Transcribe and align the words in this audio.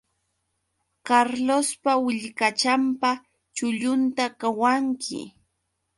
Carlospa 1.07 1.91
willkachanpa 2.03 3.11
chullunta 3.55 4.25
qawanki 4.39 5.21